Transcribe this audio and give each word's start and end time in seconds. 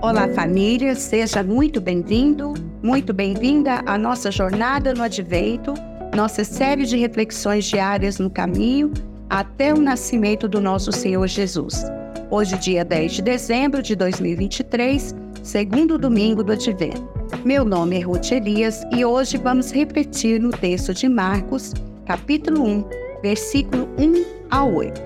Olá, 0.00 0.28
família, 0.28 0.94
seja 0.94 1.42
muito 1.42 1.80
bem-vindo, 1.80 2.54
muito 2.82 3.12
bem-vinda 3.12 3.82
à 3.86 3.98
nossa 3.98 4.30
jornada 4.30 4.94
no 4.94 5.02
Advento, 5.02 5.74
nossa 6.14 6.44
série 6.44 6.84
de 6.84 6.96
reflexões 6.96 7.64
diárias 7.64 8.18
no 8.18 8.30
caminho 8.30 8.92
até 9.28 9.74
o 9.74 9.80
nascimento 9.80 10.46
do 10.46 10.60
nosso 10.60 10.92
Senhor 10.92 11.26
Jesus. 11.26 11.84
Hoje, 12.30 12.56
dia 12.58 12.84
10 12.84 13.12
de 13.12 13.22
dezembro 13.22 13.82
de 13.82 13.96
2023, 13.96 15.14
segundo 15.42 15.98
domingo 15.98 16.44
do 16.44 16.52
Advento. 16.52 17.23
Meu 17.44 17.62
nome 17.62 17.98
é 17.98 18.00
Ruth 18.00 18.32
Elias 18.32 18.86
e 18.90 19.04
hoje 19.04 19.36
vamos 19.36 19.70
repetir 19.70 20.40
no 20.40 20.50
texto 20.50 20.94
de 20.94 21.06
Marcos, 21.10 21.74
capítulo 22.06 22.64
1, 22.64 22.84
versículo 23.20 23.86
1 23.98 24.24
a 24.50 24.64
8. 24.64 25.02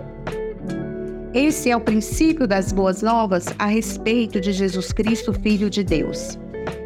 Esse 1.34 1.68
é 1.68 1.76
o 1.76 1.80
princípio 1.80 2.46
das 2.46 2.70
boas 2.70 3.02
novas 3.02 3.46
a 3.58 3.66
respeito 3.66 4.40
de 4.40 4.52
Jesus 4.52 4.92
Cristo, 4.92 5.32
Filho 5.32 5.68
de 5.68 5.82
Deus. 5.82 6.38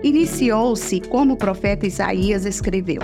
Iniciou-se 0.02 1.02
como 1.02 1.34
o 1.34 1.37
profeta 1.37 1.87
Isaías 1.87 2.46
escreveu: 2.46 3.02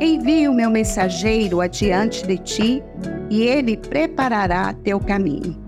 Envie 0.00 0.48
o 0.48 0.54
meu 0.54 0.70
mensageiro 0.70 1.60
adiante 1.60 2.26
de 2.26 2.38
ti, 2.38 2.82
e 3.28 3.42
ele 3.42 3.76
preparará 3.76 4.72
teu 4.72 4.98
caminho. 4.98 5.58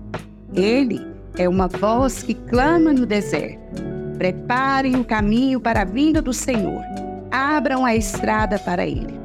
Ele 0.55 1.05
é 1.37 1.47
uma 1.47 1.67
voz 1.67 2.23
que 2.23 2.33
clama 2.33 2.91
no 2.91 3.05
deserto: 3.05 3.94
Preparem 4.17 4.95
o 4.95 5.03
caminho 5.03 5.59
para 5.59 5.81
a 5.81 5.85
vinda 5.85 6.21
do 6.21 6.33
Senhor, 6.33 6.81
abram 7.31 7.85
a 7.85 7.95
estrada 7.95 8.57
para 8.57 8.85
ele. 8.85 9.19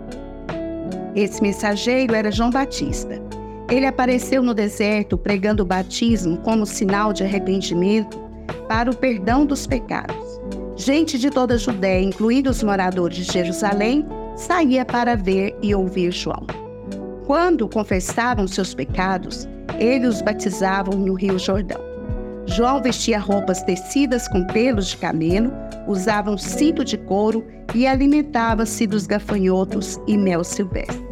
Esse 1.15 1.43
mensageiro 1.43 2.15
era 2.15 2.31
João 2.31 2.51
Batista. 2.51 3.21
Ele 3.69 3.87
apareceu 3.87 4.43
no 4.43 4.53
deserto 4.53 5.17
pregando 5.17 5.63
o 5.63 5.67
batismo 5.67 6.39
como 6.39 6.67
sinal 6.67 7.13
de 7.13 7.23
arrependimento 7.23 8.19
para 8.69 8.91
o 8.91 8.97
perdão 8.97 9.47
dos 9.47 9.67
pecados. 9.67 10.41
Gente 10.77 11.19
de 11.19 11.31
toda 11.31 11.55
a 11.55 11.59
Judéia, 11.59 12.03
incluindo 12.03 12.51
os 12.51 12.63
moradores 12.63 13.17
de 13.17 13.33
Jerusalém, 13.33 14.07
saía 14.35 14.85
para 14.85 15.15
ver 15.15 15.57
e 15.63 15.75
ouvir 15.75 16.11
João. 16.11 16.47
Quando 17.27 17.69
confessavam 17.69 18.49
seus 18.49 18.75
pecados, 18.75 19.49
ele 19.79 20.07
os 20.07 20.21
batizavam 20.23 20.95
no 20.95 21.15
Rio 21.15 21.39
Jordão. 21.39 21.90
João 22.51 22.83
vestia 22.83 23.19
roupas 23.19 23.63
tecidas 23.63 24.27
com 24.27 24.45
pelos 24.45 24.89
de 24.89 24.97
camelo, 24.97 25.53
usava 25.87 26.31
um 26.31 26.39
cinto 26.39 26.85
de 26.85 26.99
couro 26.99 27.47
e 27.75 27.87
alimentava-se 27.87 28.87
dos 28.89 29.07
gafanhotos 29.07 30.01
e 30.07 30.17
mel 30.17 30.43
silvestre. 30.43 31.07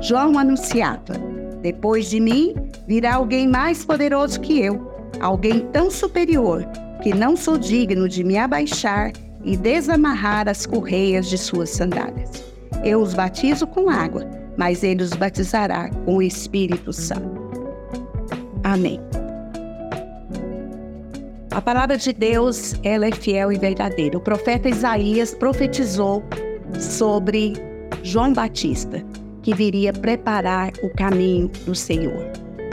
João 0.00 0.38
anunciava: 0.38 1.14
depois 1.60 2.08
de 2.08 2.18
mim 2.18 2.54
virá 2.88 3.16
alguém 3.16 3.46
mais 3.46 3.84
poderoso 3.84 4.40
que 4.40 4.60
eu, 4.60 4.90
alguém 5.20 5.60
tão 5.72 5.90
superior 5.90 6.66
que 7.02 7.12
não 7.14 7.36
sou 7.36 7.58
digno 7.58 8.08
de 8.08 8.24
me 8.24 8.38
abaixar 8.38 9.12
e 9.44 9.56
desamarrar 9.56 10.48
as 10.48 10.64
correias 10.64 11.28
de 11.28 11.36
suas 11.36 11.68
sandálias. 11.68 12.42
Eu 12.82 13.00
os 13.02 13.12
batizo 13.12 13.66
com 13.66 13.90
água, 13.90 14.28
mas 14.56 14.82
ele 14.82 15.02
os 15.02 15.12
batizará 15.12 15.90
com 16.04 16.16
o 16.16 16.22
Espírito 16.22 16.92
Santo. 16.92 17.42
Amém. 18.64 19.00
A 21.54 21.60
palavra 21.60 21.98
de 21.98 22.14
Deus, 22.14 22.74
ela 22.82 23.06
é 23.06 23.12
fiel 23.12 23.52
e 23.52 23.58
verdadeira. 23.58 24.16
O 24.16 24.20
profeta 24.20 24.70
Isaías 24.70 25.34
profetizou 25.34 26.22
sobre 26.80 27.52
João 28.02 28.32
Batista, 28.32 29.04
que 29.42 29.54
viria 29.54 29.92
preparar 29.92 30.72
o 30.82 30.88
caminho 30.88 31.48
do 31.66 31.74
Senhor. 31.74 32.24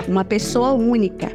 Uma 0.08 0.24
pessoa 0.24 0.72
única, 0.72 1.30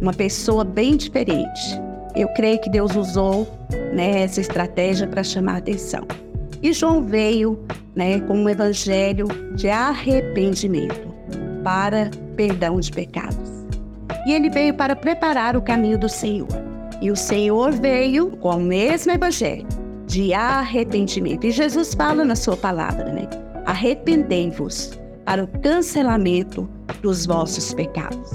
uma 0.00 0.12
pessoa 0.12 0.64
bem 0.64 0.96
diferente. 0.96 1.80
Eu 2.16 2.26
creio 2.30 2.60
que 2.60 2.68
Deus 2.68 2.96
usou 2.96 3.46
né, 3.94 4.22
essa 4.22 4.40
estratégia 4.40 5.06
para 5.06 5.22
chamar 5.22 5.54
a 5.54 5.58
atenção. 5.58 6.04
E 6.60 6.72
João 6.72 7.04
veio 7.04 7.64
né, 7.94 8.18
com 8.18 8.36
um 8.36 8.48
evangelho 8.48 9.28
de 9.54 9.70
arrependimento 9.70 11.08
para 11.62 12.10
perdão 12.34 12.80
de 12.80 12.90
pecados. 12.90 13.48
E 14.26 14.32
ele 14.32 14.50
veio 14.50 14.74
para 14.74 14.96
preparar 14.96 15.56
o 15.56 15.62
caminho 15.62 15.96
do 15.96 16.08
Senhor. 16.08 16.69
E 17.00 17.10
o 17.10 17.16
Senhor 17.16 17.72
veio 17.72 18.30
com 18.36 18.56
o 18.56 18.60
mesmo 18.60 19.12
evangelho 19.12 19.66
de 20.06 20.34
arrependimento. 20.34 21.46
E 21.46 21.50
Jesus 21.50 21.94
fala 21.94 22.24
na 22.24 22.36
sua 22.36 22.56
palavra, 22.56 23.12
né? 23.12 23.28
arrependei-vos 23.64 24.98
para 25.24 25.44
o 25.44 25.48
cancelamento 25.60 26.68
dos 27.00 27.24
vossos 27.24 27.72
pecados. 27.72 28.30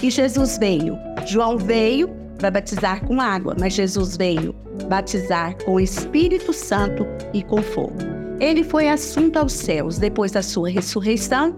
E 0.00 0.10
Jesus 0.10 0.56
veio. 0.58 0.96
João 1.26 1.58
veio 1.58 2.08
para 2.38 2.50
batizar 2.50 3.04
com 3.04 3.20
água, 3.20 3.56
mas 3.58 3.74
Jesus 3.74 4.16
veio 4.16 4.54
batizar 4.88 5.56
com 5.64 5.74
o 5.74 5.80
Espírito 5.80 6.52
Santo 6.52 7.04
e 7.34 7.42
com 7.42 7.60
fogo. 7.60 7.96
Ele 8.38 8.62
foi 8.62 8.88
assunto 8.88 9.36
aos 9.36 9.52
céus 9.52 9.98
depois 9.98 10.30
da 10.30 10.42
sua 10.42 10.68
ressurreição 10.68 11.56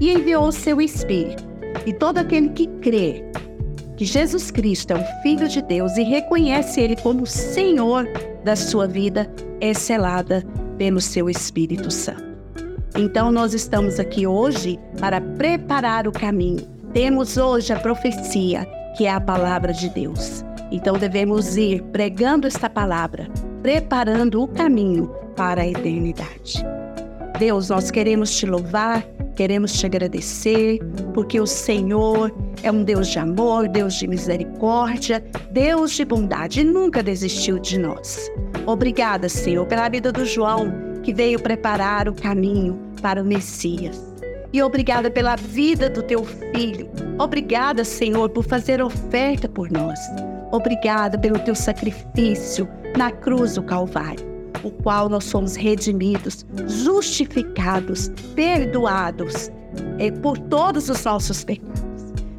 e 0.00 0.10
enviou 0.10 0.48
o 0.48 0.52
seu 0.52 0.80
Espírito. 0.80 1.44
E 1.84 1.92
todo 1.92 2.16
aquele 2.16 2.48
que 2.48 2.66
crê 2.80 3.22
que 3.96 4.04
Jesus 4.04 4.50
Cristo 4.50 4.92
é 4.92 4.96
o 4.96 5.22
Filho 5.22 5.48
de 5.48 5.62
Deus 5.62 5.96
e 5.96 6.02
reconhece 6.02 6.80
Ele 6.80 6.96
como 6.96 7.26
Senhor 7.26 8.06
da 8.44 8.54
sua 8.54 8.86
vida 8.86 9.30
é 9.60 9.72
selada 9.72 10.44
pelo 10.76 11.00
seu 11.00 11.30
Espírito 11.30 11.90
Santo. 11.90 12.24
Então, 12.94 13.32
nós 13.32 13.54
estamos 13.54 13.98
aqui 13.98 14.26
hoje 14.26 14.78
para 14.98 15.20
preparar 15.20 16.06
o 16.06 16.12
caminho. 16.12 16.66
Temos 16.92 17.36
hoje 17.36 17.72
a 17.72 17.78
profecia, 17.78 18.66
que 18.96 19.06
é 19.06 19.10
a 19.10 19.20
palavra 19.20 19.72
de 19.72 19.88
Deus. 19.90 20.44
Então, 20.70 20.96
devemos 20.96 21.56
ir 21.56 21.82
pregando 21.84 22.46
esta 22.46 22.70
palavra, 22.70 23.28
preparando 23.62 24.42
o 24.42 24.48
caminho 24.48 25.10
para 25.36 25.62
a 25.62 25.66
eternidade. 25.66 26.64
Deus, 27.38 27.68
nós 27.68 27.90
queremos 27.90 28.34
te 28.34 28.46
louvar, 28.46 29.06
queremos 29.36 29.72
te 29.74 29.86
agradecer, 29.86 30.80
porque 31.12 31.38
o 31.38 31.46
Senhor 31.46 32.34
é 32.62 32.72
um 32.72 32.82
Deus 32.82 33.08
de 33.08 33.18
amor, 33.18 33.68
Deus 33.68 33.94
de 33.94 34.08
misericórdia, 34.08 35.22
Deus 35.52 35.92
de 35.92 36.04
bondade 36.04 36.62
e 36.62 36.64
nunca 36.64 37.02
desistiu 37.02 37.58
de 37.58 37.78
nós. 37.78 38.30
Obrigada, 38.66 39.28
Senhor, 39.28 39.66
pela 39.66 39.88
vida 39.88 40.10
do 40.10 40.24
João, 40.24 40.72
que 41.02 41.12
veio 41.12 41.38
preparar 41.38 42.08
o 42.08 42.14
caminho 42.14 42.80
para 43.00 43.22
o 43.22 43.24
Messias. 43.24 44.02
E 44.52 44.62
obrigada 44.62 45.10
pela 45.10 45.36
vida 45.36 45.90
do 45.90 46.02
teu 46.02 46.24
filho. 46.24 46.90
Obrigada, 47.18 47.84
Senhor, 47.84 48.30
por 48.30 48.44
fazer 48.44 48.82
oferta 48.82 49.48
por 49.48 49.70
nós. 49.70 50.00
Obrigada 50.50 51.18
pelo 51.18 51.38
teu 51.38 51.54
sacrifício 51.54 52.66
na 52.96 53.12
cruz 53.12 53.54
do 53.54 53.62
Calvário, 53.62 54.24
o 54.66 54.70
qual 54.70 55.08
nós 55.08 55.24
somos 55.24 55.56
redimidos, 55.56 56.44
justificados, 56.66 58.10
perdoados 58.34 59.50
eh, 59.98 60.10
por 60.10 60.38
todos 60.38 60.88
os 60.88 61.04
nossos 61.04 61.44
pecados. 61.44 61.82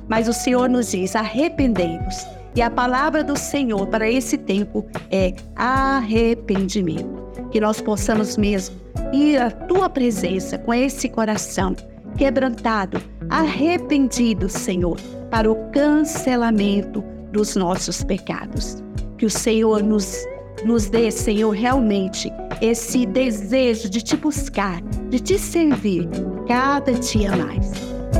Mas 0.07 0.27
o 0.27 0.33
Senhor 0.33 0.69
nos 0.69 0.91
diz: 0.91 1.15
arrependei-vos. 1.15 2.25
E 2.55 2.61
a 2.61 2.71
palavra 2.71 3.23
do 3.23 3.37
Senhor 3.37 3.85
para 3.87 4.09
esse 4.09 4.37
tempo 4.37 4.85
é 5.11 5.33
arrependimento. 5.55 7.27
Que 7.51 7.61
nós 7.61 7.79
possamos 7.79 8.35
mesmo 8.35 8.75
ir 9.13 9.39
à 9.39 9.51
tua 9.51 9.89
presença 9.89 10.57
com 10.57 10.73
esse 10.73 11.07
coração 11.07 11.75
quebrantado, 12.17 12.99
arrependido, 13.29 14.49
Senhor, 14.49 14.99
para 15.29 15.51
o 15.51 15.55
cancelamento 15.71 17.03
dos 17.31 17.55
nossos 17.55 18.03
pecados. 18.03 18.83
Que 19.17 19.25
o 19.25 19.29
Senhor 19.29 19.83
nos, 19.83 20.25
nos 20.65 20.89
dê, 20.89 21.11
Senhor, 21.11 21.51
realmente 21.51 22.31
esse 22.61 23.05
desejo 23.05 23.89
de 23.89 24.01
te 24.01 24.17
buscar, 24.17 24.81
de 25.09 25.19
te 25.19 25.37
servir 25.37 26.07
cada 26.47 26.93
dia 26.93 27.35
mais. 27.35 27.71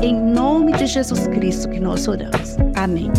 Em 0.02 0.14
nome 0.14 0.72
de 0.72 0.86
Jesus 0.86 1.26
Cristo 1.28 1.68
que 1.68 1.80
nós 1.80 2.06
oramos. 2.06 2.56
Amém. 2.76 3.10